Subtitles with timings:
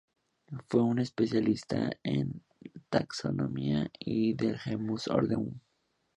[0.67, 5.59] Fue un especialista en la taxonomía del genus "Hordeum".